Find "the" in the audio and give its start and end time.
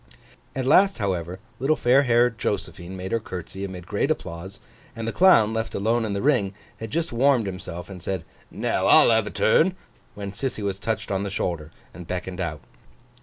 5.07-5.11, 6.13-6.23, 11.21-11.29